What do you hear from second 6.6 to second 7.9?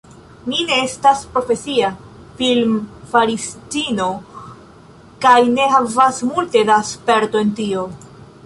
da sperto en tio.